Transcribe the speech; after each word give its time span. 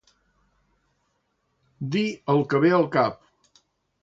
Dir 1.97 2.07
el 2.35 2.43
que 2.55 2.63
ve 2.65 2.73
al 2.79 2.89
cap. 2.97 3.63